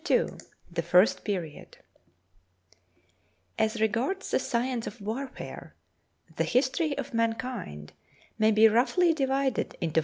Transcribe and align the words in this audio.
THE 0.71 0.81
FIRST 0.81 1.23
PERIOD 1.23 1.77
AS 3.59 3.79
regards 3.79 4.31
the 4.31 4.39
science 4.39 4.87
of 4.87 4.99
warfare, 4.99 5.75
the 6.37 6.43
history 6.43 6.95
Z_m 6.95 6.97
of 6.97 7.13
mankind 7.13 7.93
may 8.39 8.49
be 8.51 8.67
roughly 8.67 9.13
divided 9.13 9.77
into 9.79 9.99
JL 9.99 9.99
J^. 9.99 9.99